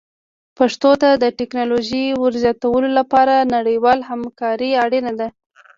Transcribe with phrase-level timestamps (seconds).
[0.57, 5.27] پښتو ته د ټکنالوژۍ ور زیاتولو لپاره نړیواله همکاري اړینه ده.